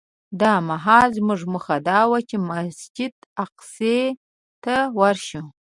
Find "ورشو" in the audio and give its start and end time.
4.99-5.43